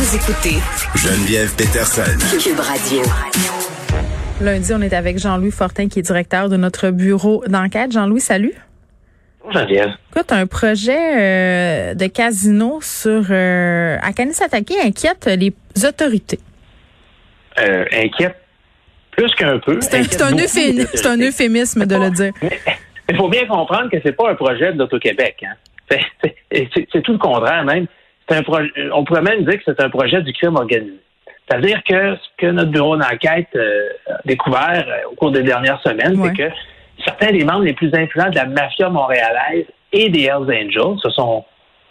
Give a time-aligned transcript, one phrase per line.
[0.00, 0.56] Vous écoutez
[0.96, 2.16] Geneviève Peterson.
[2.42, 3.02] Cube Radio.
[4.40, 7.92] Lundi, on est avec Jean-Louis Fortin, qui est directeur de notre bureau d'enquête.
[7.92, 8.54] Jean-Louis, salut.
[9.52, 9.90] Geneviève.
[10.10, 15.52] Écoute, un projet euh, de casino sur euh, à Kanisatake inquiète les
[15.86, 16.38] autorités.
[17.58, 18.36] Euh, inquiète
[19.10, 19.82] plus qu'un peu.
[19.82, 22.32] C'est un, c'est euphémisme de le dire.
[23.10, 25.44] Il faut bien comprendre que c'est pas un projet de l'Auto-Québec.
[25.44, 25.98] Hein.
[26.50, 27.86] C'est tout le contraire même.
[28.32, 30.94] Un projet, on pourrait même dire que c'est un projet du crime organisé.
[31.48, 35.80] C'est-à-dire que ce que notre bureau d'enquête euh, a découvert euh, au cours des dernières
[35.82, 36.30] semaines, Ouais.
[36.36, 36.54] c'est que
[37.04, 41.10] certains des membres les plus influents de la mafia montréalaise et des Hells Angels se
[41.10, 41.44] sont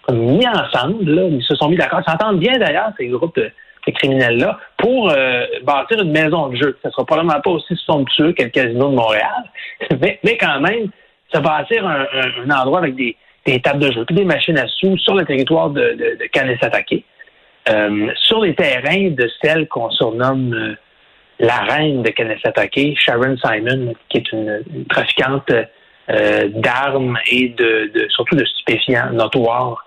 [0.03, 3.35] comme mis ensemble, là, ils se sont mis d'accord, Ils s'entendent bien d'ailleurs, ces groupes
[3.35, 3.51] de,
[3.91, 6.77] criminels-là, pour euh, bâtir une maison de jeu.
[6.83, 9.43] Ça sera probablement pas aussi somptueux que le casino de Montréal,
[9.99, 10.89] mais, mais quand même,
[11.33, 14.67] se bâtir un, un- un endroit avec des, des tables de jeu, des machines à
[14.67, 17.03] sous sur le territoire de, de, de
[17.69, 20.75] euh, sur les terrains de celle qu'on surnomme euh,
[21.39, 28.35] la reine de Kanesatake, Sharon Simon, qui est une, trafiquante euh, d'armes et de, surtout
[28.35, 29.85] de stupéfiants notoires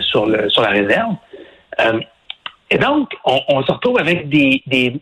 [0.00, 1.14] sur la réserve.
[2.70, 4.94] Et donc, on, on se retrouve avec des, des,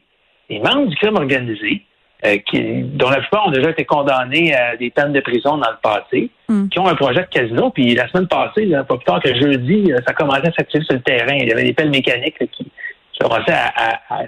[0.50, 1.82] des membres du crime organisé
[2.24, 5.70] euh, qui, dont la plupart ont déjà été condamnés à des peines de prison dans
[5.70, 6.68] le passé, Mm.
[6.68, 7.70] qui ont un projet de casino.
[7.70, 10.84] Puis la semaine passée, là, pas plus tard que jeudi, euh, ça commençait à s'activer
[10.84, 11.34] sur le terrain.
[11.40, 13.72] Il y avait des pelles mécaniques là, qui, qui commençaient à,
[14.10, 14.24] à-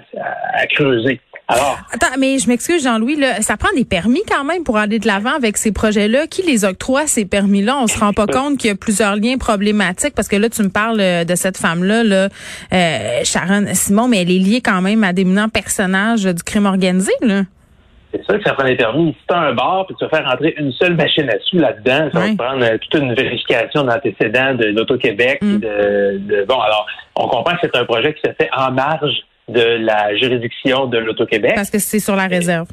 [0.57, 1.19] à- creuser.
[1.47, 4.97] Alors, Attends, mais je m'excuse, Jean-Louis, là, ça prend des permis quand même pour aller
[4.97, 6.25] de l'avant avec ces projets-là.
[6.25, 7.77] Qui les octroie, ces permis-là?
[7.79, 10.63] On se rend pas compte qu'il y a plusieurs liens problématiques parce que là, tu
[10.63, 12.29] me parles euh, de cette femme-là, là,
[12.73, 17.11] euh, Sharon Simon, mais elle est liée quand même à d'éminents personnages du crime organisé,
[17.21, 17.43] là.
[18.17, 19.11] C'est sûr que ça prend des permis.
[19.19, 21.57] Si tu as un bar puis tu vas faire rentrer une seule machine à sous
[21.57, 22.31] là-dedans, ça va Ouais.
[22.31, 25.39] te prendre euh, toute une vérification d'antécédents de l'Auto-Québec.
[25.41, 25.59] Mm.
[25.59, 28.71] puis De, de- bon, alors, on comprend que c'est un projet qui se fait en
[28.71, 29.13] marge
[29.47, 31.53] de la juridiction de l'Auto-Québec.
[31.55, 32.67] Parce que c'est sur la réserve.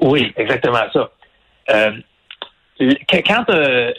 [0.00, 1.10] Oui, exactement ça.
[1.70, 1.90] Euh,
[3.26, 3.90] quand euh,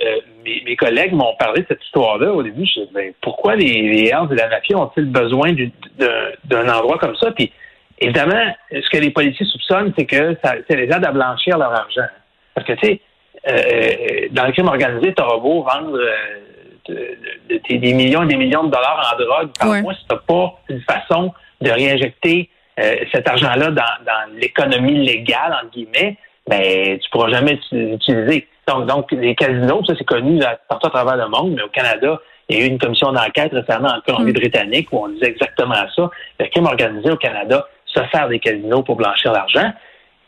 [0.44, 3.14] mes, mes collègues m'ont parlé de cette histoire-là, au début, je me suis dit, ben,
[3.22, 6.08] pourquoi les, les Hells et la mafia ont-ils besoin du- d'un
[6.46, 7.32] d'un endroit comme ça?
[7.32, 7.52] Puis,
[8.02, 11.72] évidemment, ce que les policiers soupçonnent, c'est que ça, ça les aide à blanchir leur
[11.74, 12.08] argent.
[12.54, 13.02] Parce que, tu sais,
[13.48, 16.08] euh, dans le crime organisé, t'auras beau vendre euh,
[16.90, 16.94] de-
[17.50, 19.82] de- de- des millions et des millions de dollars en drogue par Ouais.
[19.82, 25.54] mois, si t'as pas une façon de réinjecter euh, cet argent-là dans, dans l'économie légale,
[25.62, 26.18] entre guillemets,
[26.48, 28.48] ben, tu pourras jamais l'ut- l'utiliser.
[28.68, 32.20] Donc, donc, les casinos, ça, c'est connu partout à travers le monde, mais au Canada,
[32.50, 36.10] il y a eu une commission d'enquête récemment en Colombie-Britannique où on disait exactement ça.
[36.40, 39.72] Le crime organisé au Canada se sert des casinos pour blanchir l'argent.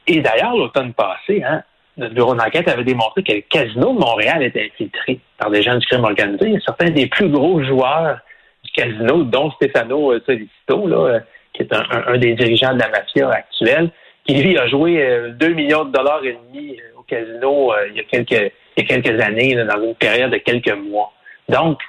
[0.07, 1.63] Et d'ailleurs, l'automne passé, hein,
[1.97, 5.77] notre bureau d'enquête avait démontré que le casino de Montréal était infiltré par des gens
[5.77, 6.49] du crime organisé.
[6.49, 8.19] Il certains des plus gros joueurs
[8.63, 11.19] du casino, dont Stefano euh, Solicito, euh,
[11.53, 13.91] qui est un, des dirigeants de la mafia actuelle,
[14.25, 17.87] qui lui a joué euh, 2 millions de dollars et demi euh, au casino euh,
[17.89, 21.11] il, y a quelques, il années, dans une période de quelques mois.
[21.49, 21.79] Donc,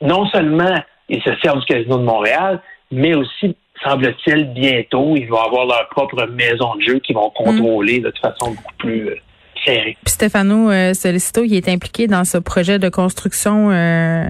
[0.00, 0.76] non seulement
[1.08, 2.60] ils se servent du casino de Montréal,
[2.90, 8.00] mais aussi, semble-t-il, bientôt, ils vont avoir leur propre maison de jeu qu'ils vont contrôler
[8.00, 9.16] de façon beaucoup plus euh,
[9.64, 9.96] serrée.
[10.04, 14.24] Puis Stefano euh, Solicito, il est impliqué dans ce projet de construction euh,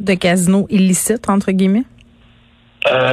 [0.00, 1.84] de casino illicite, entre guillemets?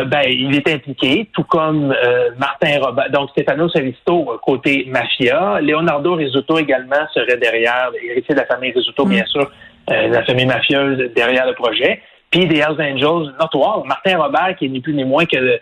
[0.08, 1.94] Ben, il est impliqué, tout comme
[2.38, 5.59] Martin Robert, donc Stefano Solicito côté mafia.
[5.59, 9.09] Leonardo Rizzuto également serait derrière, héritier de la famille Rizzuto, Mm.
[9.09, 9.52] bien sûr,
[9.90, 12.02] la famille mafieuse derrière le projet.
[12.35, 13.85] Puis des Hells Angels notoires.
[13.85, 15.59] Martin Robert, qui est ni plus ni moins que le-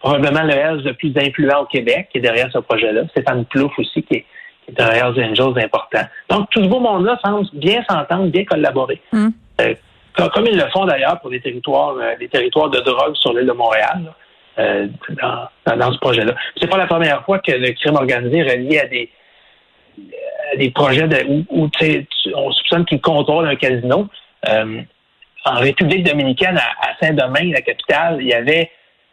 [0.00, 3.08] probablement le Hells le plus influent au Québec, qui est derrière ce projet-là.
[3.08, 4.26] Stéphane Plouffe aussi, qui est,
[4.66, 6.02] qui est un Hells Angels important.
[6.28, 9.00] Donc, tout ce beau monde-là semble bien s'entendre, bien collaborer.
[9.12, 9.28] Mm.
[9.62, 9.74] Euh,
[10.14, 13.32] comme, comme ils le font d'ailleurs pour les territoires, euh, les territoires de drogue sur
[13.32, 14.14] l'île de Montréal, là,
[14.58, 14.86] euh,
[15.22, 16.34] dans, dans, dans ce projet-là.
[16.60, 19.10] C'est pas la première fois que le crime organisé est relié à des,
[20.52, 21.70] à des projets de, où,
[22.34, 24.06] on soupçonne qu'ils contrôlent un casino.
[24.50, 24.82] Euh,
[25.44, 28.70] en République dominicaine, à, Saint-Domingue, la capitale, il y avait,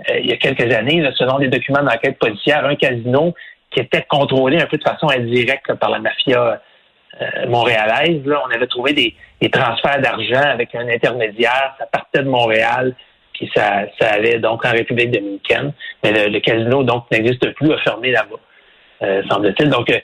[0.09, 3.33] euh, il y a quelques années, là, selon des documents d'enquête policière, un casino
[3.71, 6.61] qui était contrôlé un peu de façon indirecte là, par la mafia
[7.21, 12.23] euh, montréalaise, là, on avait trouvé des, des transferts d'argent avec un intermédiaire, ça partait
[12.23, 12.95] de Montréal,
[13.33, 15.73] puis ça, ça allait donc en République dominicaine.
[16.03, 18.39] Mais le, le casino, donc, n'existe plus, a fermé là-bas,
[19.03, 19.69] euh, semble-t-il.
[19.69, 19.99] Donc, euh,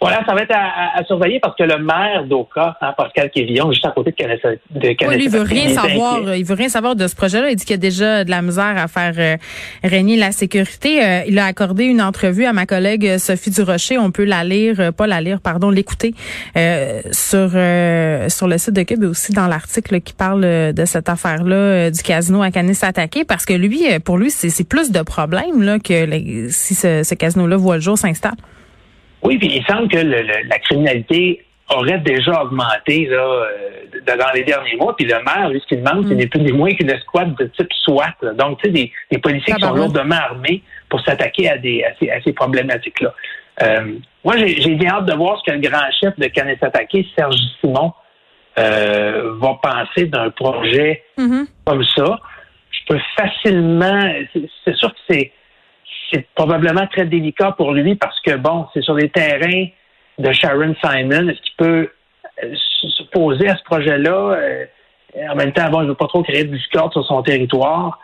[0.00, 0.58] voilà, ça va être à,
[0.96, 4.16] à- à surveiller parce que le maire d'Oka, hein, Pascal Quévillon, juste à côté de
[4.16, 6.16] Canessa, de Oui, lui, il veut rien savoir.
[6.16, 6.40] inquiet.
[6.40, 7.50] Il veut rien savoir de ce projet-là.
[7.50, 9.36] Il dit qu'il y a déjà de la misère à faire euh,
[9.84, 11.04] régner la sécurité.
[11.04, 13.98] Euh, il a accordé une entrevue à ma collègue euh, Sophie Durocher.
[13.98, 16.14] On peut la lire, euh, pas la lire, pardon, l'écouter
[16.56, 20.84] euh, sur euh, sur le site de Cube et aussi dans l'article qui parle de
[20.86, 23.24] cette affaire-là du casino à Canis attaqué.
[23.24, 27.02] Parce que lui, pour lui, c'est c'est plus de problèmes là que les- si ce,
[27.02, 28.32] ce casino-là voit le jour s'installe.
[29.22, 31.44] Oui, puis il semble que le- le- la criminalité
[31.74, 34.96] aurait déjà augmenté là, euh, dans les derniers mois.
[34.96, 37.44] Puis le maire, lui, ce qu'il demande, c'est ni plus ni moins qu'une escouade de
[37.46, 38.14] type SWAT.
[38.22, 38.32] là.
[38.32, 41.90] Donc, tu sais, des, des policiers qui sont lourdement armés pour s'attaquer à, des, à
[42.00, 43.14] ces, à ces problématiques-là.
[43.62, 43.92] Euh,
[44.24, 47.36] moi, j'ai bien hâte de voir ce que le grand chef de Canet Attaqué, Serge
[47.60, 47.92] Simon,
[48.58, 51.46] euh, va penser d'un projet Mhm.
[51.64, 52.18] comme ça.
[52.72, 54.12] Je peux facilement.
[54.64, 55.32] C'est sûr que c'est
[56.10, 59.66] c'est probablement très délicat pour lui parce que bon, c'est sur les terrains
[60.18, 61.28] de Sharon Simon.
[61.28, 61.90] Est-ce qu'il peut
[62.44, 62.54] euh,
[62.96, 64.10] s'opposer à ce projet-là?
[64.10, 64.64] Euh,
[65.30, 67.98] En même temps, bon, il ne veut pas trop créer de discorde sur son territoire.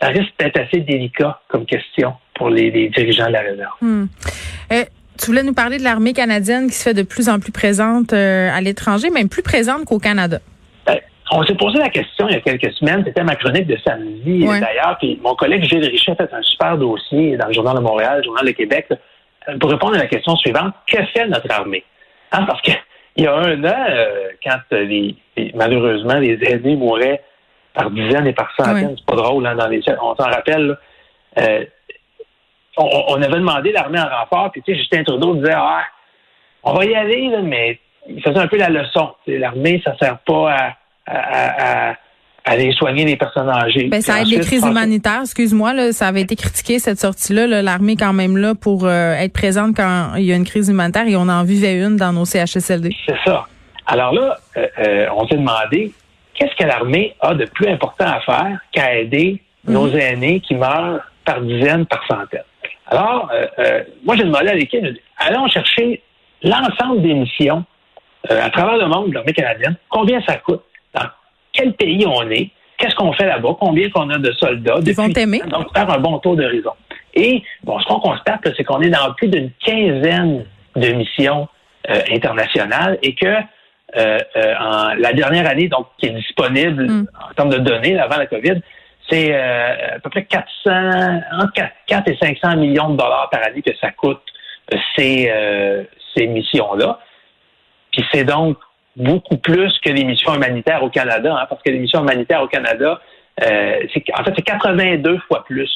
[0.00, 3.72] Ça risque d'être assez délicat comme question pour les, dirigeants de la réserve.
[3.80, 4.06] Hmm.
[4.72, 4.84] Euh,
[5.18, 8.12] tu voulais nous parler de l'armée canadienne qui se fait de plus en plus présente
[8.12, 10.40] à l'étranger, même plus présente qu'au Canada.
[11.34, 14.44] On s'est posé la question il y a quelques semaines, c'était ma chronique de samedi
[14.60, 17.80] d'ailleurs, puis mon collègue Gilles Richet a fait un super dossier dans le Journal de
[17.80, 18.88] Montréal, le Journal de Québec,
[19.60, 21.84] pour répondre à la question suivante, que fait notre armée?
[22.32, 22.72] Hein, parce que
[23.16, 27.22] il y a un an, euh, quand les, les- malheureusement les aînés mouraient
[27.74, 30.74] par dizaines et par centaines, c'est pas drôle, hein, dans les on s'en rappelle, là,
[31.38, 31.64] euh,
[32.76, 35.82] on, on avait demandé l'armée en renfort, puis tu sais, Justin Trudeau disait Ah,
[36.62, 39.12] on va y aller, là, mais il faisait un peu la leçon.
[39.26, 40.72] L'armée, ça sert pas à,
[41.12, 41.96] à, à, à
[42.44, 43.84] aller soigner les personnes âgées.
[43.88, 45.20] Ben, ça aide les crises humanitaires.
[45.22, 47.46] Excuse-moi, là, ça avait été critiqué cette sortie-là.
[47.46, 50.68] là, L'armée quand même là pour euh, être présente quand il y a une crise
[50.68, 52.94] humanitaire et on en vivait une dans nos CHSLD.
[53.06, 53.46] C'est ça.
[53.86, 55.92] Alors là, euh, euh, on s'est demandé
[56.34, 61.00] qu'est-ce que l'armée a de plus important à faire qu'à aider nos aînés qui meurent
[61.24, 62.40] par dizaines, par centaines?
[62.88, 63.30] Alors,
[64.04, 64.84] moi, j'ai demandé à l'équipe,
[65.16, 66.02] allons chercher
[66.42, 67.64] l'ensemble des missions
[68.28, 70.62] à travers le monde de l'armée canadienne, combien ça coûte,
[71.52, 74.78] quel pays on est, qu'est-ce qu'on fait là-bas, combien qu'on a de soldats.
[74.84, 75.40] Ils vont t'aimer.
[75.48, 76.72] Donc, faire un bon tour d'horizon.
[77.14, 80.46] Et, bon, ce qu'on constate, c'est qu'on est dans plus d'une quinzaine
[80.76, 81.48] de missions
[81.90, 87.06] euh, internationales et que euh, euh, en, la dernière année, donc, qui est disponible Mm.
[87.30, 88.60] en termes de données avant la COVID,
[89.10, 90.70] c'est euh, à peu près 400,
[91.38, 94.22] entre 4, 4 et 500 millions de dollars par année que ça coûte
[94.72, 95.84] euh, ces, euh,
[96.16, 96.98] ces missions-là.
[97.90, 98.56] Puis c'est donc
[98.96, 102.48] beaucoup plus que les missions humanitaires au Canada, hein, parce que les missions humanitaires au
[102.48, 103.00] Canada,
[103.42, 103.86] euh,
[104.18, 105.70] en fait, c'est 82 fois plus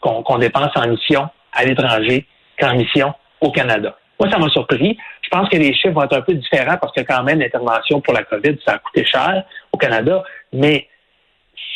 [0.00, 2.26] qu'on dépense en mission à l'étranger
[2.58, 3.96] qu'en mission au Canada.
[4.18, 4.96] Moi, ça m'a surpris.
[5.22, 8.00] Je pense que les chiffres vont être un peu différents parce que quand même, l'intervention
[8.00, 10.88] pour la COVID, ça a coûté cher au Canada, mais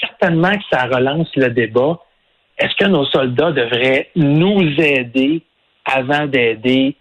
[0.01, 1.99] certainement que ça relance le débat.
[2.59, 5.43] Est-ce que nos soldats devraient nous aider
[5.85, 6.97] avant d'aider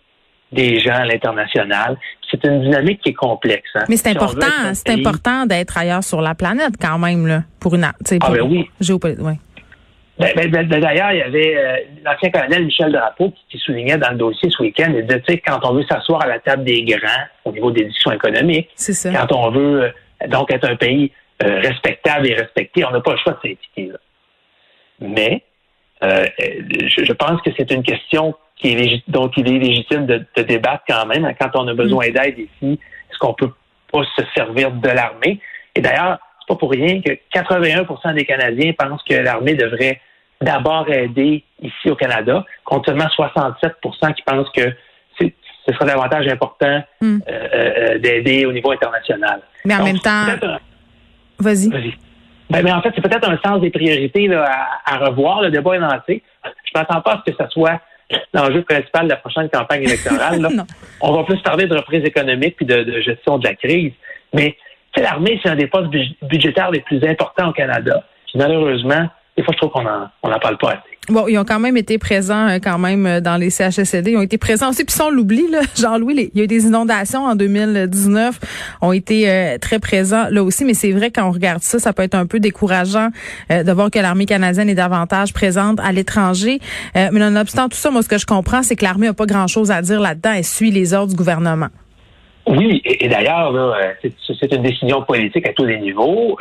[0.51, 1.97] des gens à l'international?
[2.31, 3.69] C'est une dynamique qui est complexe.
[3.75, 3.85] hein.
[3.89, 7.43] Mais c'est Si important, c'est pays- important d'être ailleurs sur la planète quand même là
[7.59, 7.93] pour une, Ah
[8.31, 8.69] ben oui.
[8.79, 9.23] géopolitique.
[9.25, 9.37] Ouais.
[10.19, 13.97] Ben, ben, ben, D'ailleurs, il y avait euh, l'ancien colonel Michel Drapeau qui, qui soulignait
[13.97, 16.39] dans le dossier ce week-end, il disait, tu sais, quand on veut s'asseoir à la
[16.39, 19.11] table des grands au niveau des discussions économiques, ça.
[19.13, 23.11] quand on veut euh, donc être un pays euh, respectable et respecté, on n'a pas
[23.13, 23.91] le choix de s'impliquer.
[23.93, 23.97] là.
[24.99, 25.41] Mais
[26.01, 30.23] je, je pense que c'est une question qui est légit- dont il est légitime de,
[30.35, 31.25] de débattre quand même.
[31.25, 33.51] hein, Quand on a besoin d'aide ici, est-ce qu'on peut
[33.91, 35.39] pas se servir de l'armée?
[35.75, 39.99] Et d'ailleurs, c'est pas pour rien que 81% des Canadiens pensent que l'armée devrait
[40.41, 44.73] d'abord aider ici au Canada, contre seulement 67% qui pensent que
[45.19, 47.19] ce serait davantage important Hmm.
[47.29, 49.41] euh, euh, d'aider au niveau international.
[49.65, 50.59] Mais en Donc, même temps, un-
[51.39, 51.69] vas-y.
[51.69, 51.93] Vas-y.
[52.49, 54.45] Ben, mais en fait, c'est peut-être un sens des priorités là,
[54.85, 55.41] à, à revoir.
[55.41, 56.23] Le débat est lancé.
[56.43, 57.79] Je ne m'attends pas à ce que ça soit
[58.33, 60.41] l'enjeu principal de la prochaine campagne électorale.
[60.41, 60.49] là.
[61.01, 63.93] On va plus parler de reprise économique puis de, de gestion de la crise.
[64.33, 64.55] Mais
[64.97, 68.03] l'armée, c'est un des postes budg- budgétaires les plus importants au Canada.
[68.27, 70.79] Puis malheureusement, des fois, je trouve qu'on n'en parle pas assez.
[71.07, 74.11] Bon, ils ont quand même été présents euh, quand même euh, dans les CHSLD.
[74.11, 74.83] Ils ont été présents aussi.
[74.83, 78.37] Puis si on l'oublie, Jean-Louis, il y a eu des inondations en 2019,
[78.81, 80.65] ont été euh, très présents là aussi.
[80.65, 83.09] Mais c'est vrai quand on regarde ça, ça peut être un peu décourageant
[83.49, 86.59] euh, de voir que l'armée canadienne est davantage présente à l'étranger.
[86.97, 89.25] Euh, mais nonobstant tout ça, moi, ce que je comprends, c'est que l'armée a pas
[89.25, 90.33] grand-chose à dire là-dedans.
[90.33, 91.69] Elle suit les ordres du gouvernement.
[92.49, 96.35] Oui, et, d'ailleurs, c'est une décision politique à tous les niveaux.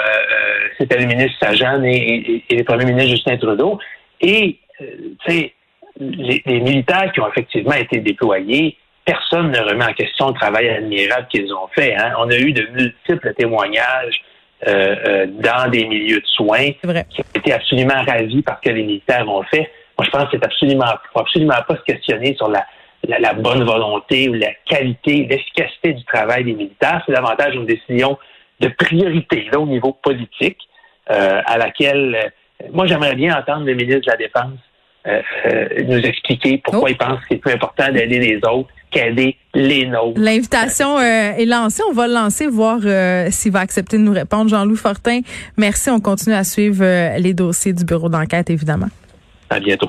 [0.79, 3.79] C'était le ministre Sajan et, le premier ministre Justin Trudeau.
[4.23, 4.87] Et, tu
[5.27, 5.53] sais,
[6.01, 11.27] les, militaires qui ont effectivement été déployés, personne ne remet en question le travail admirable
[11.31, 11.95] qu'ils ont fait.
[11.95, 12.13] Hein.
[12.19, 14.23] On a eu de multiples témoignages
[14.67, 18.75] euh, euh, dans des milieux de soins qui ont été absolument ravis par ce que
[18.75, 19.71] les militaires ont fait.
[19.99, 22.65] Moi, je pense que c'est absolument, faut absolument pas se questionner sur la,
[23.07, 27.03] la, bonne volonté ou la qualité, l'efficacité du travail des militaires.
[27.07, 28.19] C'est davantage une décision
[28.61, 30.59] de priorité là au niveau politique
[31.11, 32.33] euh, à laquelle
[32.73, 34.59] moi j'aimerais bien entendre le ministre de la Défense
[35.07, 36.89] euh, euh, nous expliquer pourquoi oh.
[36.89, 40.21] il pense que c'est plus important d'aider les autres qu'aider les nôtres.
[40.21, 41.83] L'invitation euh, est lancée.
[41.89, 42.81] On va le lancer, voir
[43.31, 44.51] s'il va accepter de nous répondre.
[44.51, 45.21] Jean-Louis Fortin,
[45.57, 45.89] merci.
[45.89, 46.85] On continue à suivre
[47.19, 48.89] les dossiers du bureau d'enquête, évidemment.
[49.51, 49.89] À bientôt.